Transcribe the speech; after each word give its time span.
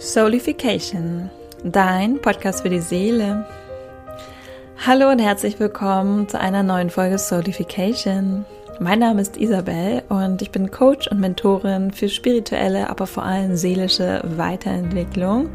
Soulification, 0.00 1.28
dein 1.62 2.22
Podcast 2.22 2.62
für 2.62 2.70
die 2.70 2.80
Seele. 2.80 3.44
Hallo 4.86 5.10
und 5.10 5.18
herzlich 5.18 5.60
willkommen 5.60 6.26
zu 6.26 6.40
einer 6.40 6.62
neuen 6.62 6.88
Folge 6.88 7.18
Soulification. 7.18 8.46
Mein 8.80 9.00
Name 9.00 9.20
ist 9.20 9.36
Isabel 9.36 10.02
und 10.08 10.40
ich 10.40 10.50
bin 10.50 10.70
Coach 10.70 11.06
und 11.08 11.20
Mentorin 11.20 11.90
für 11.90 12.08
spirituelle, 12.08 12.88
aber 12.88 13.06
vor 13.06 13.24
allem 13.24 13.56
seelische 13.56 14.22
Weiterentwicklung. 14.24 15.50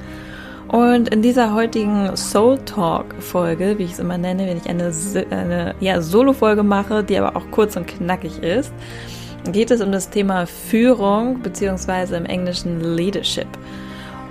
Und 0.67 1.09
in 1.09 1.23
dieser 1.23 1.55
heutigen 1.55 2.16
Soul 2.16 2.59
Talk 2.66 3.16
Folge, 3.21 3.80
wie 3.80 3.85
ich 3.85 3.93
es 3.93 3.99
immer 3.99 4.20
nenne, 4.20 4.45
wenn 4.45 4.57
ich 4.57 4.70
eine, 4.70 4.93
eine 5.31 5.73
ja, 5.80 6.03
Solo-Folge 6.03 6.62
mache, 6.62 7.03
die 7.03 7.17
aber 7.17 7.35
auch 7.35 7.49
kurz 7.49 7.75
und 7.77 7.88
knackig 7.88 8.43
ist, 8.43 8.71
geht 9.52 9.71
es 9.71 9.81
um 9.81 9.91
das 9.91 10.12
Thema 10.12 10.45
Führung 10.45 11.41
beziehungsweise 11.41 12.16
im 12.16 12.27
Englischen 12.27 12.95
Leadership. 12.95 13.48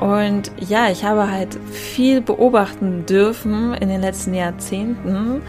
Und 0.00 0.50
ja, 0.58 0.90
ich 0.90 1.04
habe 1.04 1.30
halt 1.30 1.58
viel 1.70 2.20
beobachten 2.20 3.06
dürfen 3.06 3.74
in 3.74 3.88
den 3.88 4.00
letzten 4.00 4.34
Jahrzehnten 4.34 5.42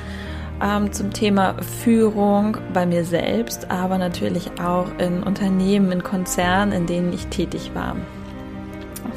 ähm, 0.61 0.91
zum 0.91 1.11
Thema 1.11 1.55
Führung 1.83 2.57
bei 2.73 2.85
mir 2.85 3.03
selbst, 3.03 3.69
aber 3.71 3.97
natürlich 3.97 4.49
auch 4.61 4.87
in 4.99 5.23
Unternehmen, 5.23 5.91
in 5.91 6.03
Konzernen, 6.03 6.73
in 6.73 6.85
denen 6.85 7.13
ich 7.13 7.27
tätig 7.27 7.71
war. 7.73 7.95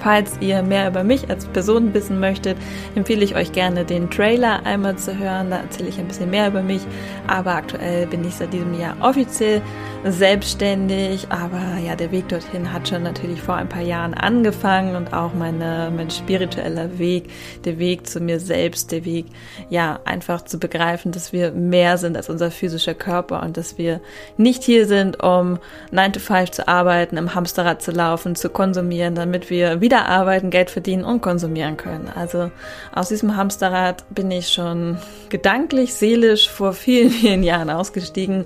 Falls 0.01 0.37
ihr 0.41 0.63
mehr 0.63 0.89
über 0.89 1.05
mich 1.05 1.29
als 1.29 1.47
Person 1.47 1.93
wissen 1.95 2.21
möchtet, 2.21 2.57
empfehle 2.95 3.25
ich 3.25 3.35
euch 3.35 3.53
gerne 3.53 3.85
den 3.85 4.11
Trailer 4.11 4.65
einmal 4.65 4.97
zu 4.97 5.19
hören. 5.19 5.51
Da 5.51 5.59
erzähle 5.59 5.89
ich 5.89 5.99
ein 5.99 6.09
bisschen 6.09 6.31
mehr 6.31 6.49
über 6.49 6.63
mich. 6.63 6.83
Aber 7.27 7.55
aktuell 7.55 8.07
bin 8.07 8.25
ich 8.25 8.35
seit 8.35 8.53
diesem 8.53 8.79
Jahr 8.79 8.97
offiziell 9.01 9.63
selbstständig. 10.05 11.27
Aber 11.31 11.61
ja, 11.85 11.97
der 11.97 12.13
Weg 12.13 12.29
dorthin 12.29 12.73
hat 12.73 12.89
schon 12.89 13.03
natürlich 13.03 13.41
vor 13.41 13.57
ein 13.57 13.69
paar 13.69 13.83
Jahren 13.83 14.15
angefangen 14.15 14.97
und 14.97 15.13
auch 15.13 15.35
meine, 15.35 15.93
mein 15.95 16.11
spiritueller 16.11 16.99
Weg, 16.99 17.31
der 17.65 17.79
Weg 17.79 18.07
zu 18.07 18.21
mir 18.21 18.41
selbst, 18.41 18.93
der 18.93 19.05
Weg, 19.05 19.27
ja, 19.71 20.01
einfach 20.05 20.43
zu 20.43 20.59
begreifen, 20.59 21.13
dass 21.13 21.33
wir 21.33 21.53
mehr 21.53 21.99
sind 21.99 22.17
als 22.17 22.29
unser 22.29 22.51
physischer 22.51 22.95
Körper 22.95 23.43
und 23.43 23.57
dass 23.57 23.79
wir 23.79 24.01
nicht 24.37 24.63
hier 24.63 24.87
sind, 24.87 25.23
um 25.23 25.59
9 25.91 26.13
to 26.13 26.21
5 26.21 26.51
zu 26.51 26.69
arbeiten, 26.69 27.17
im 27.17 27.35
Hamsterrad 27.35 27.83
zu 27.83 27.91
laufen, 27.91 28.35
zu 28.37 28.51
konsumieren, 28.51 29.15
damit 29.15 29.51
wir 29.51 29.78
wieder 29.81 30.07
arbeiten, 30.07 30.51
Geld 30.51 30.71
verdienen 30.71 31.05
und 31.05 31.21
konsumieren 31.21 31.77
können. 31.77 32.11
Also 32.15 32.51
aus 32.95 33.09
diesem 33.09 33.37
Hamsterrad 33.37 34.05
bin 34.11 34.31
ich 34.31 34.49
schon 34.49 34.99
gedanklich, 35.29 35.95
seelisch 35.95 36.49
vor 36.49 36.73
vielen, 36.73 37.11
vielen 37.21 37.43
Jahren 37.43 37.71
ausgestiegen. 37.71 38.45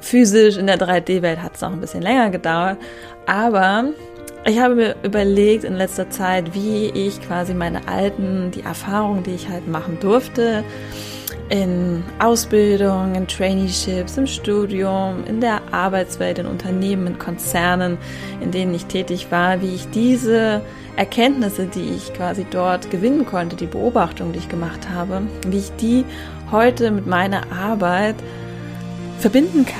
Physisch 0.00 0.56
in 0.56 0.66
der 0.66 0.78
3D-Welt 0.78 1.42
hat 1.42 1.56
es 1.56 1.60
noch 1.60 1.72
ein 1.72 1.80
bisschen 1.80 2.02
länger 2.02 2.30
gedauert. 2.30 2.78
Aber 3.26 3.86
ich 4.44 4.60
habe 4.60 4.76
mir 4.76 4.96
überlegt 5.02 5.64
in 5.64 5.74
letzter 5.74 6.08
Zeit, 6.08 6.54
wie 6.54 6.86
ich 6.86 7.20
quasi 7.20 7.52
meine 7.52 7.88
alten, 7.88 8.52
die 8.52 8.62
Erfahrungen, 8.62 9.24
die 9.24 9.34
ich 9.34 9.48
halt 9.48 9.66
machen 9.66 9.98
durfte, 10.00 10.62
in 11.48 12.02
Ausbildung, 12.18 13.14
in 13.14 13.26
Traineeships, 13.26 14.16
im 14.16 14.26
Studium, 14.26 15.24
in 15.26 15.40
der 15.40 15.60
Arbeitswelt, 15.72 16.38
in 16.38 16.46
Unternehmen, 16.46 17.06
in 17.06 17.18
Konzernen, 17.18 17.98
in 18.40 18.50
denen 18.50 18.74
ich 18.74 18.86
tätig 18.86 19.28
war, 19.30 19.62
wie 19.62 19.74
ich 19.74 19.88
diese 19.90 20.62
Erkenntnisse, 20.96 21.66
die 21.66 21.90
ich 21.94 22.12
quasi 22.14 22.46
dort 22.50 22.90
gewinnen 22.90 23.26
konnte, 23.26 23.54
die 23.54 23.66
Beobachtung, 23.66 24.32
die 24.32 24.38
ich 24.38 24.48
gemacht 24.48 24.88
habe, 24.92 25.22
wie 25.46 25.58
ich 25.58 25.72
die 25.76 26.04
heute 26.50 26.90
mit 26.90 27.06
meiner 27.06 27.52
Arbeit 27.52 28.16
verbinden 29.18 29.66
kann. 29.66 29.76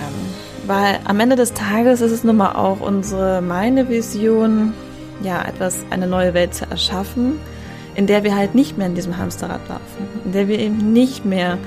Weil 0.67 0.99
am 1.05 1.21
Ende 1.21 1.37
des 1.37 1.53
Tages 1.53 2.01
ist 2.01 2.13
es 2.13 2.25
nun 2.25 2.37
mal 2.37 2.53
auch 2.55 2.81
unsere, 2.81 3.41
meine 3.41 3.89
Vision, 3.89 4.73
ja, 5.23 5.43
etwas, 5.43 5.85
eine 5.91 6.07
neue 6.07 6.35
Welt 6.35 6.55
zu 6.55 6.67
erschaffen, 6.69 7.39
in 7.97 8.07
der 8.07 8.25
wir 8.25 8.37
halt 8.37 8.55
nicht 8.55 8.77
mehr 8.77 8.87
in 8.87 8.95
diesem 8.95 9.17
Hamsterrad 9.17 9.67
laufen, 9.69 10.09
in 10.25 10.33
der 10.33 10.49
wir 10.49 10.59
eben 10.59 10.93
nicht 10.93 11.25
mehr 11.25 11.59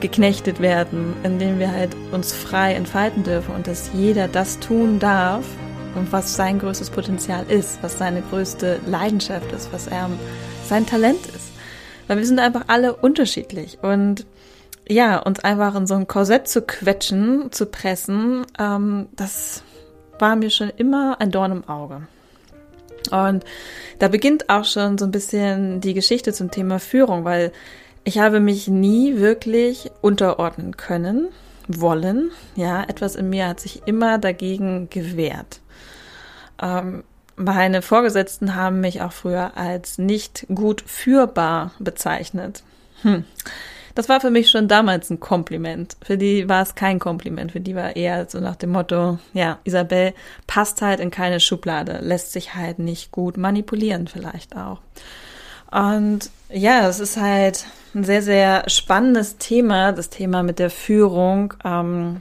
geknechtet 0.00 0.60
werden, 0.60 1.14
in 1.24 1.38
dem 1.38 1.58
wir 1.58 1.72
halt 1.72 1.96
uns 2.12 2.32
frei 2.32 2.74
entfalten 2.74 3.24
dürfen 3.24 3.54
und 3.54 3.66
dass 3.66 3.90
jeder 3.94 4.28
das 4.28 4.60
tun 4.60 4.98
darf 4.98 5.44
und 5.96 6.12
was 6.12 6.36
sein 6.36 6.58
größtes 6.58 6.90
Potenzial 6.90 7.44
ist, 7.48 7.82
was 7.82 7.98
seine 7.98 8.22
größte 8.22 8.80
Leidenschaft 8.86 9.50
ist, 9.52 9.72
was 9.72 9.88
er 9.88 10.08
sein 10.66 10.86
Talent 10.86 11.26
ist. 11.26 11.50
Weil 12.06 12.18
wir 12.18 12.26
sind 12.26 12.38
einfach 12.38 12.64
alle 12.68 12.94
unterschiedlich 12.94 13.78
und 13.82 14.26
ja, 14.88 15.18
uns 15.18 15.40
einfach 15.40 15.74
in 15.74 15.86
so 15.86 15.94
ein 15.94 16.06
Korsett 16.06 16.48
zu 16.48 16.62
quetschen, 16.62 17.50
zu 17.50 17.66
pressen, 17.66 18.46
ähm, 18.58 19.08
das 19.16 19.62
war 20.18 20.36
mir 20.36 20.50
schon 20.50 20.70
immer 20.70 21.20
ein 21.20 21.30
Dorn 21.30 21.52
im 21.52 21.68
Auge. 21.68 22.02
Und 23.08 23.44
da 23.98 24.08
beginnt 24.08 24.48
auch 24.48 24.64
schon 24.64 24.98
so 24.98 25.04
ein 25.04 25.10
bisschen 25.10 25.80
die 25.80 25.94
Geschichte 25.94 26.32
zum 26.32 26.50
Thema 26.50 26.78
Führung, 26.78 27.24
weil 27.24 27.52
ich 28.04 28.18
habe 28.18 28.40
mich 28.40 28.68
nie 28.68 29.16
wirklich 29.16 29.90
unterordnen 30.00 30.76
können, 30.76 31.28
wollen. 31.66 32.30
Ja, 32.56 32.82
etwas 32.84 33.16
in 33.16 33.28
mir 33.28 33.48
hat 33.48 33.60
sich 33.60 33.82
immer 33.86 34.18
dagegen 34.18 34.88
gewehrt. 34.90 35.60
Ähm, 36.60 37.04
meine 37.36 37.82
Vorgesetzten 37.82 38.54
haben 38.54 38.80
mich 38.80 39.02
auch 39.02 39.12
früher 39.12 39.56
als 39.56 39.98
nicht 39.98 40.46
gut 40.52 40.82
führbar 40.86 41.72
bezeichnet. 41.78 42.62
Hm. 43.02 43.24
Das 43.98 44.08
war 44.08 44.20
für 44.20 44.30
mich 44.30 44.48
schon 44.48 44.68
damals 44.68 45.10
ein 45.10 45.18
Kompliment. 45.18 45.96
Für 46.04 46.16
die 46.16 46.48
war 46.48 46.62
es 46.62 46.76
kein 46.76 47.00
Kompliment. 47.00 47.50
Für 47.50 47.58
die 47.58 47.74
war 47.74 47.96
eher 47.96 48.28
so 48.28 48.38
nach 48.38 48.54
dem 48.54 48.70
Motto, 48.70 49.18
ja, 49.32 49.58
Isabel 49.64 50.14
passt 50.46 50.82
halt 50.82 51.00
in 51.00 51.10
keine 51.10 51.40
Schublade, 51.40 51.98
lässt 52.00 52.30
sich 52.30 52.54
halt 52.54 52.78
nicht 52.78 53.10
gut 53.10 53.36
manipulieren 53.36 54.06
vielleicht 54.06 54.54
auch. 54.56 54.78
Und 55.72 56.30
ja, 56.48 56.82
das 56.82 57.00
ist 57.00 57.16
halt 57.16 57.66
ein 57.92 58.04
sehr, 58.04 58.22
sehr 58.22 58.70
spannendes 58.70 59.38
Thema, 59.38 59.90
das 59.90 60.10
Thema 60.10 60.44
mit 60.44 60.60
der 60.60 60.70
Führung, 60.70 61.54
ähm, 61.64 62.20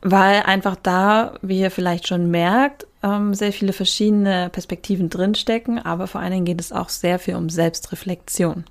weil 0.00 0.44
einfach 0.44 0.76
da, 0.82 1.34
wie 1.42 1.60
ihr 1.60 1.70
vielleicht 1.70 2.08
schon 2.08 2.30
merkt, 2.30 2.86
ähm, 3.02 3.34
sehr 3.34 3.52
viele 3.52 3.74
verschiedene 3.74 4.48
Perspektiven 4.48 5.10
drinstecken, 5.10 5.78
aber 5.78 6.06
vor 6.06 6.22
allen 6.22 6.32
Dingen 6.32 6.46
geht 6.46 6.60
es 6.62 6.72
auch 6.72 6.88
sehr 6.88 7.18
viel 7.18 7.34
um 7.34 7.50
Selbstreflexion 7.50 8.64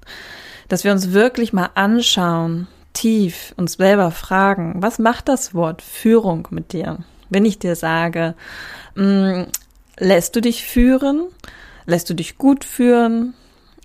dass 0.69 0.83
wir 0.83 0.91
uns 0.91 1.11
wirklich 1.11 1.51
mal 1.51 1.69
anschauen, 1.75 2.67
tief 2.93 3.53
uns 3.57 3.73
selber 3.73 4.11
fragen, 4.11 4.75
was 4.77 4.99
macht 4.99 5.27
das 5.27 5.53
Wort 5.53 5.81
Führung 5.81 6.47
mit 6.51 6.73
dir? 6.73 6.99
Wenn 7.29 7.45
ich 7.45 7.59
dir 7.59 7.75
sage, 7.75 8.35
mh, 8.95 9.03
mm, 9.03 9.47
lässt 9.97 10.35
du 10.35 10.41
dich 10.41 10.63
führen? 10.63 11.27
Lässt 11.85 12.09
du 12.09 12.13
dich 12.13 12.37
gut 12.37 12.63
führen? 12.63 13.33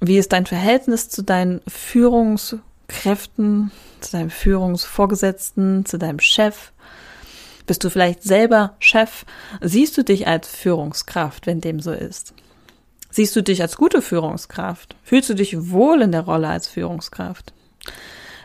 Wie 0.00 0.18
ist 0.18 0.32
dein 0.32 0.46
Verhältnis 0.46 1.08
zu 1.08 1.22
deinen 1.22 1.62
Führungskräften, 1.66 3.70
zu 4.00 4.12
deinem 4.12 4.30
Führungsvorgesetzten, 4.30 5.86
zu 5.86 5.98
deinem 5.98 6.20
Chef? 6.20 6.72
Bist 7.66 7.82
du 7.82 7.90
vielleicht 7.90 8.22
selber 8.22 8.76
Chef? 8.78 9.24
Siehst 9.62 9.96
du 9.96 10.04
dich 10.04 10.26
als 10.26 10.48
Führungskraft, 10.48 11.46
wenn 11.46 11.62
dem 11.62 11.80
so 11.80 11.92
ist? 11.92 12.34
Siehst 13.14 13.36
du 13.36 13.44
dich 13.44 13.62
als 13.62 13.76
gute 13.76 14.02
Führungskraft? 14.02 14.96
Fühlst 15.04 15.30
du 15.30 15.34
dich 15.34 15.70
wohl 15.70 16.02
in 16.02 16.10
der 16.10 16.22
Rolle 16.22 16.48
als 16.48 16.66
Führungskraft? 16.66 17.52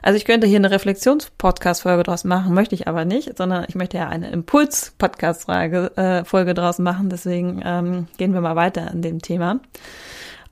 Also 0.04 0.16
ich 0.16 0.26
könnte 0.26 0.46
hier 0.46 0.58
eine 0.58 0.70
Reflexions-Podcast-Folge 0.70 2.04
draus 2.04 2.24
machen, 2.24 2.54
möchte 2.54 2.76
ich 2.76 2.88
aber 2.88 3.04
nicht, 3.04 3.36
sondern 3.36 3.66
ich 3.68 3.74
möchte 3.74 3.98
ja 3.98 4.08
eine 4.08 4.30
Impuls-Podcast-Folge 4.30 5.94
äh, 5.96 6.54
draus 6.54 6.78
machen. 6.78 7.10
Deswegen 7.10 7.64
ähm, 7.66 8.06
gehen 8.18 8.36
wir 8.36 8.42
mal 8.42 8.56
weiter 8.56 8.92
in 8.92 9.02
dem 9.02 9.24
Thema. 9.24 9.60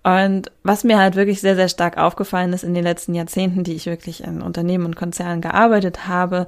Und 0.01 0.51
was 0.63 0.84
mir 0.84 0.97
halt 0.97 1.16
wirklich 1.16 1.39
sehr, 1.39 1.55
sehr 1.55 1.69
stark 1.69 1.99
aufgefallen 1.99 2.53
ist 2.53 2.63
in 2.63 2.73
den 2.73 2.84
letzten 2.84 3.13
Jahrzehnten, 3.13 3.63
die 3.63 3.75
ich 3.75 3.85
wirklich 3.85 4.23
in 4.23 4.41
Unternehmen 4.41 4.85
und 4.85 4.95
Konzernen 4.95 5.41
gearbeitet 5.41 6.08
habe, 6.08 6.47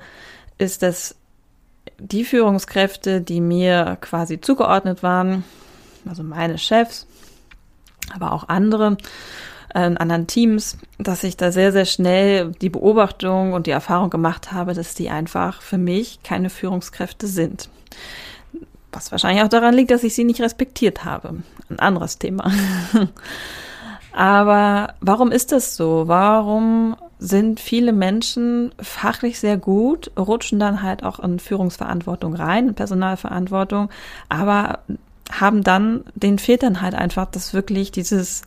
ist, 0.57 0.81
dass 0.81 1.17
die 1.99 2.25
Führungskräfte, 2.25 3.21
die 3.21 3.41
mir 3.41 3.99
quasi 4.01 4.41
zugeordnet 4.41 5.03
waren, 5.03 5.43
also 6.07 6.23
meine 6.23 6.57
Chefs, 6.57 7.05
aber 8.13 8.33
auch 8.33 8.47
andere 8.49 8.97
äh, 9.73 9.85
in 9.85 9.97
anderen 9.97 10.27
Teams, 10.27 10.77
dass 10.97 11.23
ich 11.23 11.37
da 11.37 11.51
sehr, 11.51 11.71
sehr 11.71 11.85
schnell 11.85 12.51
die 12.61 12.69
Beobachtung 12.69 13.53
und 13.53 13.67
die 13.67 13.71
Erfahrung 13.71 14.09
gemacht 14.09 14.51
habe, 14.51 14.73
dass 14.73 14.95
die 14.95 15.09
einfach 15.09 15.61
für 15.61 15.77
mich 15.77 16.21
keine 16.23 16.49
Führungskräfte 16.49 17.27
sind. 17.27 17.69
Was 18.91 19.11
wahrscheinlich 19.11 19.43
auch 19.43 19.49
daran 19.49 19.75
liegt, 19.75 19.91
dass 19.91 20.03
ich 20.03 20.15
sie 20.15 20.23
nicht 20.23 20.41
respektiert 20.41 21.05
habe. 21.05 21.35
Ein 21.69 21.79
anderes 21.79 22.17
Thema. 22.17 22.51
Aber 24.11 24.95
warum 25.01 25.31
ist 25.31 25.51
das 25.51 25.75
so? 25.75 26.07
Warum 26.07 26.95
sind 27.19 27.59
viele 27.59 27.91
Menschen 27.91 28.71
fachlich 28.81 29.39
sehr 29.39 29.57
gut, 29.57 30.09
rutschen 30.17 30.57
dann 30.57 30.81
halt 30.81 31.03
auch 31.03 31.19
in 31.19 31.39
Führungsverantwortung 31.39 32.33
rein, 32.33 32.69
in 32.69 32.75
Personalverantwortung, 32.75 33.89
aber 34.29 34.79
haben 35.29 35.63
dann, 35.63 36.03
den 36.15 36.37
dann 36.59 36.81
halt 36.81 36.95
einfach, 36.95 37.25
dass 37.25 37.53
wirklich 37.53 37.91
dieses 37.91 38.41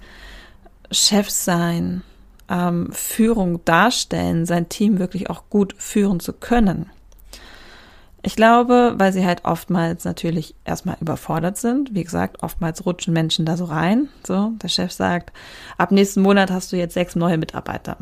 Chefsein, 0.90 2.02
ähm, 2.48 2.90
Führung 2.92 3.64
darstellen, 3.64 4.46
sein 4.46 4.68
Team 4.68 4.98
wirklich 4.98 5.30
auch 5.30 5.44
gut 5.48 5.74
führen 5.78 6.20
zu 6.20 6.32
können. 6.32 6.90
Ich 8.24 8.36
glaube, 8.36 8.94
weil 8.98 9.12
sie 9.12 9.26
halt 9.26 9.44
oftmals 9.44 10.04
natürlich 10.04 10.54
erstmal 10.64 10.96
überfordert 11.00 11.56
sind. 11.58 11.94
Wie 11.94 12.04
gesagt, 12.04 12.42
oftmals 12.42 12.86
rutschen 12.86 13.12
Menschen 13.12 13.44
da 13.44 13.56
so 13.56 13.64
rein. 13.64 14.08
So, 14.24 14.52
der 14.62 14.68
Chef 14.68 14.92
sagt, 14.92 15.32
ab 15.76 15.90
nächsten 15.90 16.22
Monat 16.22 16.50
hast 16.50 16.72
du 16.72 16.76
jetzt 16.76 16.94
sechs 16.94 17.16
neue 17.16 17.36
Mitarbeiter. 17.36 17.96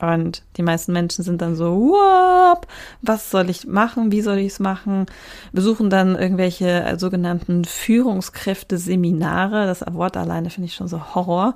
Und 0.00 0.42
die 0.56 0.62
meisten 0.62 0.92
Menschen 0.92 1.24
sind 1.24 1.42
dann 1.42 1.56
so, 1.56 1.74
Whoop, 1.74 2.66
was 3.02 3.30
soll 3.30 3.50
ich 3.50 3.66
machen? 3.66 4.12
Wie 4.12 4.20
soll 4.20 4.38
ich 4.38 4.52
es 4.52 4.60
machen? 4.60 5.06
Besuchen 5.52 5.90
dann 5.90 6.16
irgendwelche 6.16 6.84
äh, 6.84 6.98
sogenannten 6.98 7.64
Führungskräfte-Seminare. 7.64 9.66
Das 9.66 9.84
Wort 9.92 10.16
alleine 10.16 10.50
finde 10.50 10.66
ich 10.66 10.74
schon 10.74 10.88
so 10.88 11.14
Horror. 11.14 11.54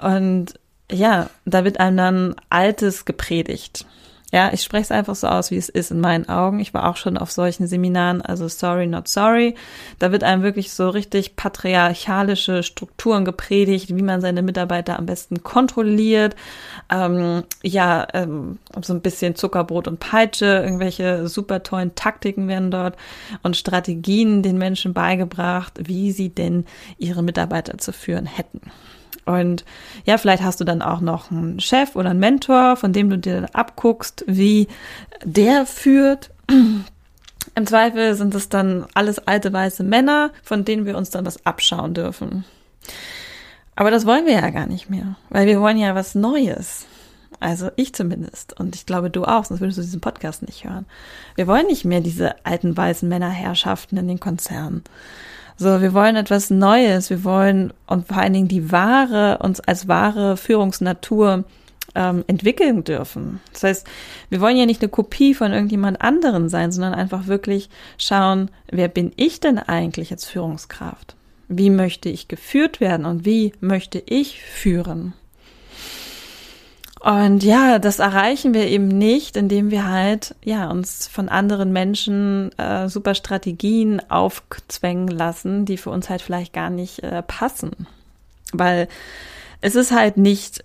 Und 0.00 0.54
ja, 0.90 1.30
da 1.44 1.64
wird 1.64 1.78
einem 1.78 1.96
dann 1.96 2.34
Altes 2.48 3.04
gepredigt. 3.04 3.86
Ja, 4.32 4.52
ich 4.52 4.62
spreche 4.62 4.84
es 4.84 4.92
einfach 4.92 5.16
so 5.16 5.26
aus, 5.26 5.50
wie 5.50 5.56
es 5.56 5.68
ist 5.68 5.90
in 5.90 6.00
meinen 6.00 6.28
Augen. 6.28 6.60
Ich 6.60 6.72
war 6.72 6.88
auch 6.88 6.96
schon 6.96 7.18
auf 7.18 7.32
solchen 7.32 7.66
Seminaren, 7.66 8.22
also 8.22 8.46
sorry, 8.46 8.86
not 8.86 9.08
sorry. 9.08 9.56
Da 9.98 10.12
wird 10.12 10.22
einem 10.22 10.42
wirklich 10.42 10.72
so 10.72 10.88
richtig 10.88 11.34
patriarchalische 11.34 12.62
Strukturen 12.62 13.24
gepredigt, 13.24 13.94
wie 13.96 14.02
man 14.02 14.20
seine 14.20 14.42
Mitarbeiter 14.42 14.98
am 14.98 15.06
besten 15.06 15.42
kontrolliert. 15.42 16.36
Ähm, 16.90 17.42
ja, 17.62 18.06
ähm, 18.14 18.58
so 18.80 18.94
ein 18.94 19.00
bisschen 19.00 19.34
Zuckerbrot 19.34 19.88
und 19.88 19.98
Peitsche, 19.98 20.46
irgendwelche 20.46 21.26
super 21.26 21.64
tollen 21.64 21.96
Taktiken 21.96 22.46
werden 22.46 22.70
dort 22.70 22.96
und 23.42 23.56
Strategien 23.56 24.44
den 24.44 24.58
Menschen 24.58 24.94
beigebracht, 24.94 25.72
wie 25.82 26.12
sie 26.12 26.28
denn 26.28 26.66
ihre 26.98 27.24
Mitarbeiter 27.24 27.78
zu 27.78 27.92
führen 27.92 28.26
hätten. 28.26 28.60
Und 29.30 29.64
ja, 30.04 30.18
vielleicht 30.18 30.42
hast 30.42 30.60
du 30.60 30.64
dann 30.64 30.82
auch 30.82 31.00
noch 31.00 31.30
einen 31.30 31.60
Chef 31.60 31.96
oder 31.96 32.10
einen 32.10 32.20
Mentor, 32.20 32.76
von 32.76 32.92
dem 32.92 33.10
du 33.10 33.18
dir 33.18 33.46
abguckst, 33.52 34.24
wie 34.26 34.68
der 35.24 35.66
führt. 35.66 36.30
Im 37.54 37.66
Zweifel 37.66 38.14
sind 38.14 38.34
es 38.34 38.48
dann 38.48 38.86
alles 38.94 39.18
alte 39.18 39.52
weiße 39.52 39.82
Männer, 39.82 40.30
von 40.42 40.64
denen 40.64 40.86
wir 40.86 40.96
uns 40.96 41.10
dann 41.10 41.26
was 41.26 41.44
abschauen 41.46 41.94
dürfen. 41.94 42.44
Aber 43.76 43.90
das 43.90 44.06
wollen 44.06 44.26
wir 44.26 44.34
ja 44.34 44.50
gar 44.50 44.66
nicht 44.66 44.90
mehr, 44.90 45.16
weil 45.30 45.46
wir 45.46 45.60
wollen 45.60 45.78
ja 45.78 45.94
was 45.94 46.14
Neues. 46.14 46.86
Also 47.40 47.70
ich 47.76 47.94
zumindest. 47.94 48.58
Und 48.60 48.76
ich 48.76 48.84
glaube, 48.84 49.08
du 49.10 49.24
auch, 49.24 49.46
sonst 49.46 49.60
würdest 49.60 49.78
du 49.78 49.82
diesen 49.82 50.02
Podcast 50.02 50.42
nicht 50.42 50.64
hören. 50.64 50.84
Wir 51.34 51.46
wollen 51.46 51.66
nicht 51.66 51.86
mehr 51.86 52.00
diese 52.00 52.44
alten 52.44 52.76
weißen 52.76 53.08
Männerherrschaften 53.08 53.96
in 53.96 54.08
den 54.08 54.20
Konzernen. 54.20 54.84
So, 55.62 55.82
wir 55.82 55.92
wollen 55.92 56.16
etwas 56.16 56.48
Neues. 56.48 57.10
Wir 57.10 57.22
wollen 57.22 57.74
und 57.86 58.08
vor 58.08 58.16
allen 58.16 58.32
Dingen 58.32 58.48
die 58.48 58.72
wahre, 58.72 59.40
uns 59.42 59.60
als 59.60 59.88
wahre 59.88 60.38
Führungsnatur 60.38 61.44
ähm, 61.94 62.24
entwickeln 62.28 62.82
dürfen. 62.82 63.40
Das 63.52 63.64
heißt, 63.64 63.86
wir 64.30 64.40
wollen 64.40 64.56
ja 64.56 64.64
nicht 64.64 64.80
eine 64.80 64.88
Kopie 64.88 65.34
von 65.34 65.52
irgendjemand 65.52 66.00
anderen 66.00 66.48
sein, 66.48 66.72
sondern 66.72 66.94
einfach 66.94 67.26
wirklich 67.26 67.68
schauen, 67.98 68.50
wer 68.70 68.88
bin 68.88 69.12
ich 69.16 69.40
denn 69.40 69.58
eigentlich 69.58 70.10
als 70.12 70.24
Führungskraft? 70.24 71.14
Wie 71.48 71.68
möchte 71.68 72.08
ich 72.08 72.26
geführt 72.26 72.80
werden 72.80 73.04
und 73.04 73.26
wie 73.26 73.52
möchte 73.60 74.02
ich 74.06 74.40
führen? 74.40 75.12
Und 77.00 77.42
ja, 77.42 77.78
das 77.78 77.98
erreichen 77.98 78.52
wir 78.52 78.66
eben 78.66 78.86
nicht, 78.86 79.36
indem 79.36 79.70
wir 79.70 79.88
halt 79.88 80.34
ja 80.44 80.70
uns 80.70 81.08
von 81.08 81.30
anderen 81.30 81.72
Menschen 81.72 82.56
äh, 82.58 82.88
super 82.88 83.14
Strategien 83.14 84.02
aufzwängen 84.10 85.08
lassen, 85.08 85.64
die 85.64 85.78
für 85.78 85.88
uns 85.88 86.10
halt 86.10 86.20
vielleicht 86.20 86.52
gar 86.52 86.68
nicht 86.68 87.02
äh, 87.02 87.22
passen, 87.22 87.86
weil 88.52 88.86
es 89.62 89.76
ist 89.76 89.92
halt 89.92 90.18
nicht 90.18 90.62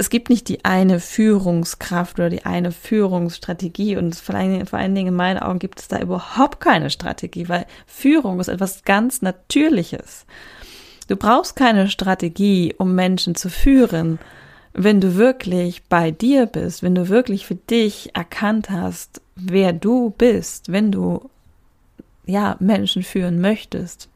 es 0.00 0.08
gibt 0.08 0.30
nicht 0.30 0.48
die 0.48 0.64
eine 0.64 0.98
Führungskraft 0.98 2.18
oder 2.18 2.30
die 2.30 2.46
eine 2.46 2.72
Führungsstrategie. 2.72 3.98
Und 3.98 4.16
vor 4.16 4.34
allen, 4.34 4.64
vor 4.64 4.78
allen 4.78 4.94
Dingen 4.94 5.08
in 5.08 5.14
meinen 5.14 5.38
Augen 5.38 5.58
gibt 5.58 5.78
es 5.78 5.88
da 5.88 5.98
überhaupt 5.98 6.58
keine 6.58 6.88
Strategie, 6.88 7.50
weil 7.50 7.66
Führung 7.86 8.40
ist 8.40 8.48
etwas 8.48 8.82
ganz 8.84 9.20
Natürliches. 9.20 10.24
Du 11.06 11.16
brauchst 11.16 11.54
keine 11.54 11.90
Strategie, 11.90 12.74
um 12.78 12.94
Menschen 12.94 13.34
zu 13.34 13.50
führen, 13.50 14.18
wenn 14.72 15.00
du 15.00 15.16
wirklich 15.16 15.84
bei 15.84 16.10
dir 16.10 16.46
bist, 16.46 16.82
wenn 16.82 16.94
du 16.94 17.08
wirklich 17.08 17.46
für 17.46 17.56
dich 17.56 18.14
erkannt 18.14 18.70
hast, 18.70 19.20
wer 19.34 19.72
du 19.72 20.10
bist, 20.10 20.70
wenn 20.70 20.92
du 20.92 21.28
ja 22.24 22.56
Menschen 22.60 23.02
führen 23.02 23.40
möchtest. 23.40 24.08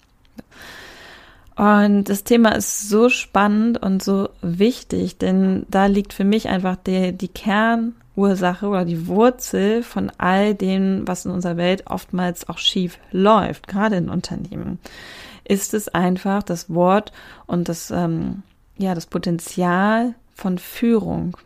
Und 1.56 2.04
das 2.04 2.24
Thema 2.24 2.50
ist 2.50 2.88
so 2.88 3.08
spannend 3.08 3.80
und 3.80 4.02
so 4.02 4.28
wichtig, 4.42 5.18
denn 5.18 5.66
da 5.68 5.86
liegt 5.86 6.12
für 6.12 6.24
mich 6.24 6.48
einfach 6.48 6.76
die, 6.76 7.12
die 7.12 7.28
Kernursache 7.28 8.66
oder 8.66 8.84
die 8.84 9.06
Wurzel 9.06 9.82
von 9.82 10.10
all 10.18 10.54
dem, 10.54 11.06
was 11.06 11.24
in 11.24 11.30
unserer 11.30 11.56
Welt 11.56 11.84
oftmals 11.86 12.48
auch 12.48 12.58
schief 12.58 12.98
läuft, 13.12 13.68
gerade 13.68 13.96
in 13.96 14.08
Unternehmen. 14.08 14.80
Ist 15.44 15.74
es 15.74 15.88
einfach 15.88 16.42
das 16.42 16.74
Wort 16.74 17.12
und 17.46 17.68
das, 17.68 17.90
ähm, 17.90 18.42
ja, 18.76 18.94
das 18.94 19.06
Potenzial 19.06 20.14
von 20.34 20.58
Führung. 20.58 21.36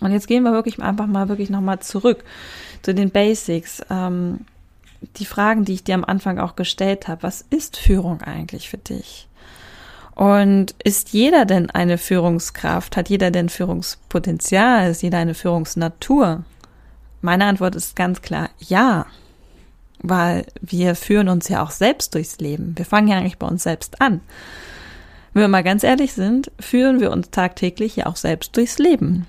Und 0.00 0.12
jetzt 0.12 0.26
gehen 0.26 0.42
wir 0.42 0.52
wirklich 0.52 0.80
einfach 0.80 1.06
mal 1.06 1.28
wirklich 1.28 1.50
nochmal 1.50 1.80
zurück 1.80 2.24
zu 2.82 2.94
den 2.94 3.10
Basics. 3.10 3.82
Ähm, 3.90 4.40
die 5.16 5.26
Fragen, 5.26 5.64
die 5.64 5.74
ich 5.74 5.84
dir 5.84 5.94
am 5.94 6.04
Anfang 6.04 6.38
auch 6.38 6.56
gestellt 6.56 7.08
habe. 7.08 7.22
Was 7.22 7.44
ist 7.50 7.76
Führung 7.76 8.22
eigentlich 8.22 8.68
für 8.68 8.78
dich? 8.78 9.28
Und 10.14 10.74
ist 10.82 11.10
jeder 11.10 11.44
denn 11.44 11.70
eine 11.70 11.98
Führungskraft? 11.98 12.96
Hat 12.96 13.08
jeder 13.08 13.30
denn 13.30 13.48
Führungspotenzial? 13.48 14.90
Ist 14.90 15.02
jeder 15.02 15.18
eine 15.18 15.34
Führungsnatur? 15.34 16.44
Meine 17.20 17.46
Antwort 17.46 17.74
ist 17.74 17.96
ganz 17.96 18.22
klar 18.22 18.50
ja. 18.58 19.06
Weil 19.98 20.46
wir 20.60 20.94
führen 20.94 21.28
uns 21.28 21.48
ja 21.48 21.62
auch 21.62 21.70
selbst 21.70 22.14
durchs 22.14 22.38
Leben. 22.38 22.76
Wir 22.76 22.84
fangen 22.84 23.08
ja 23.08 23.16
eigentlich 23.16 23.38
bei 23.38 23.46
uns 23.46 23.62
selbst 23.62 24.00
an. 24.00 24.20
Wenn 25.34 25.42
wir 25.42 25.48
mal 25.48 25.64
ganz 25.64 25.82
ehrlich 25.82 26.12
sind, 26.12 26.52
führen 26.60 27.00
wir 27.00 27.10
uns 27.10 27.30
tagtäglich 27.30 27.96
ja 27.96 28.06
auch 28.06 28.14
selbst 28.14 28.56
durchs 28.56 28.78
Leben. 28.78 29.26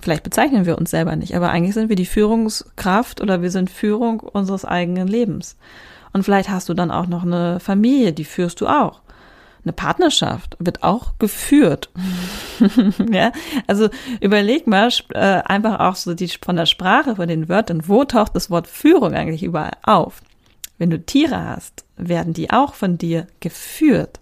Vielleicht 0.00 0.22
bezeichnen 0.22 0.66
wir 0.66 0.78
uns 0.78 0.92
selber 0.92 1.16
nicht, 1.16 1.34
aber 1.34 1.50
eigentlich 1.50 1.74
sind 1.74 1.88
wir 1.88 1.96
die 1.96 2.06
Führungskraft 2.06 3.20
oder 3.20 3.42
wir 3.42 3.50
sind 3.50 3.70
Führung 3.70 4.20
unseres 4.20 4.64
eigenen 4.64 5.08
Lebens. 5.08 5.56
Und 6.12 6.22
vielleicht 6.22 6.48
hast 6.48 6.68
du 6.68 6.74
dann 6.74 6.92
auch 6.92 7.08
noch 7.08 7.24
eine 7.24 7.58
Familie, 7.58 8.12
die 8.12 8.24
führst 8.24 8.60
du 8.60 8.68
auch. 8.68 9.00
Eine 9.64 9.72
Partnerschaft 9.72 10.56
wird 10.60 10.84
auch 10.84 11.14
geführt. 11.18 11.90
ja, 13.10 13.32
also 13.66 13.88
überleg 14.20 14.68
mal 14.68 14.90
äh, 15.12 15.18
einfach 15.18 15.80
auch 15.80 15.96
so 15.96 16.14
die 16.14 16.28
von 16.28 16.54
der 16.54 16.66
Sprache, 16.66 17.16
von 17.16 17.26
den 17.26 17.48
Wörtern, 17.48 17.88
wo 17.88 18.04
taucht 18.04 18.36
das 18.36 18.48
Wort 18.48 18.68
Führung 18.68 19.12
eigentlich 19.12 19.42
überall 19.42 19.76
auf? 19.82 20.22
Wenn 20.78 20.90
du 20.90 21.04
Tiere 21.04 21.42
hast, 21.42 21.84
werden 21.96 22.32
die 22.32 22.50
auch 22.50 22.74
von 22.74 22.96
dir 22.96 23.26
geführt 23.40 24.20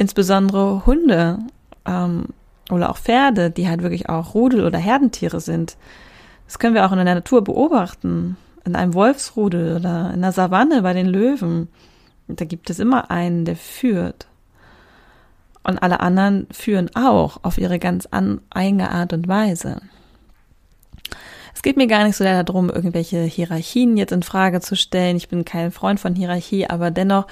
insbesondere 0.00 0.86
Hunde 0.86 1.40
ähm, 1.84 2.28
oder 2.70 2.88
auch 2.88 2.96
Pferde, 2.96 3.50
die 3.50 3.68
halt 3.68 3.82
wirklich 3.82 4.08
auch 4.08 4.32
Rudel- 4.34 4.64
oder 4.64 4.78
Herdentiere 4.78 5.40
sind. 5.40 5.76
Das 6.46 6.58
können 6.58 6.74
wir 6.74 6.86
auch 6.86 6.92
in 6.92 7.04
der 7.04 7.14
Natur 7.14 7.44
beobachten. 7.44 8.38
In 8.64 8.76
einem 8.76 8.94
Wolfsrudel 8.94 9.76
oder 9.76 10.10
in 10.14 10.22
der 10.22 10.32
Savanne 10.32 10.80
bei 10.80 10.94
den 10.94 11.06
Löwen. 11.06 11.68
Da 12.28 12.46
gibt 12.46 12.70
es 12.70 12.78
immer 12.78 13.10
einen, 13.10 13.44
der 13.44 13.56
führt. 13.56 14.26
Und 15.64 15.82
alle 15.82 16.00
anderen 16.00 16.46
führen 16.50 16.90
auch 16.94 17.40
auf 17.42 17.58
ihre 17.58 17.78
ganz 17.78 18.06
an, 18.06 18.40
eigene 18.48 18.90
Art 18.90 19.12
und 19.12 19.28
Weise. 19.28 19.82
Es 21.52 21.60
geht 21.60 21.76
mir 21.76 21.88
gar 21.88 22.04
nicht 22.04 22.16
so 22.16 22.24
sehr 22.24 22.42
darum, 22.42 22.70
irgendwelche 22.70 23.20
Hierarchien 23.24 23.98
jetzt 23.98 24.12
in 24.12 24.22
Frage 24.22 24.60
zu 24.60 24.76
stellen. 24.76 25.18
Ich 25.18 25.28
bin 25.28 25.44
kein 25.44 25.72
Freund 25.72 26.00
von 26.00 26.14
Hierarchie, 26.14 26.66
aber 26.70 26.90
dennoch 26.90 27.26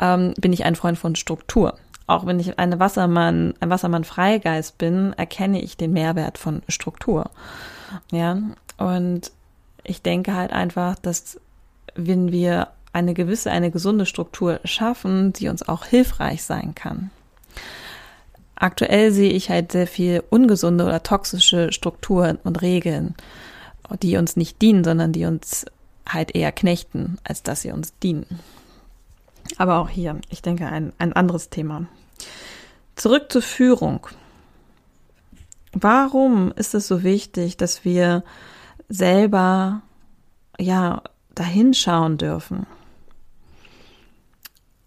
ähm, 0.00 0.34
bin 0.40 0.52
ich 0.52 0.64
ein 0.64 0.74
Freund 0.74 0.98
von 0.98 1.14
Struktur 1.14 1.78
auch 2.08 2.26
wenn 2.26 2.40
ich 2.40 2.58
eine 2.58 2.80
Wassermann, 2.80 3.54
ein 3.60 3.70
Wassermann-Freigeist 3.70 4.78
bin, 4.78 5.12
erkenne 5.12 5.62
ich 5.62 5.76
den 5.76 5.92
Mehrwert 5.92 6.38
von 6.38 6.62
Struktur. 6.66 7.30
Ja, 8.10 8.38
und 8.78 9.30
ich 9.84 10.02
denke 10.02 10.34
halt 10.34 10.52
einfach, 10.52 10.96
dass 10.96 11.38
wenn 11.94 12.32
wir 12.32 12.68
eine 12.94 13.12
gewisse, 13.12 13.50
eine 13.50 13.70
gesunde 13.70 14.06
Struktur 14.06 14.60
schaffen, 14.64 15.34
die 15.34 15.48
uns 15.48 15.68
auch 15.68 15.84
hilfreich 15.84 16.42
sein 16.42 16.74
kann. 16.74 17.10
Aktuell 18.56 19.12
sehe 19.12 19.30
ich 19.30 19.50
halt 19.50 19.70
sehr 19.70 19.86
viel 19.86 20.24
ungesunde 20.30 20.84
oder 20.84 21.02
toxische 21.02 21.72
Strukturen 21.72 22.38
und 22.42 22.62
Regeln, 22.62 23.14
die 24.02 24.16
uns 24.16 24.36
nicht 24.36 24.62
dienen, 24.62 24.82
sondern 24.82 25.12
die 25.12 25.26
uns 25.26 25.66
halt 26.08 26.34
eher 26.34 26.52
knechten, 26.52 27.18
als 27.22 27.42
dass 27.42 27.60
sie 27.60 27.70
uns 27.70 27.92
dienen. 28.02 28.40
Aber 29.56 29.78
auch 29.78 29.88
hier, 29.88 30.20
ich 30.28 30.42
denke, 30.42 30.66
ein, 30.66 30.92
ein 30.98 31.12
anderes 31.12 31.50
Thema. 31.50 31.86
Zurück 32.94 33.32
zur 33.32 33.42
Führung. 33.42 34.06
Warum 35.72 36.52
ist 36.52 36.74
es 36.74 36.88
so 36.88 37.02
wichtig, 37.02 37.56
dass 37.56 37.84
wir 37.84 38.24
selber, 38.88 39.82
ja, 40.58 41.02
dahinschauen 41.34 42.18
dürfen? 42.18 42.66